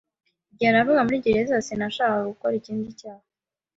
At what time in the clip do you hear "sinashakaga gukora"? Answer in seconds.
1.67-2.53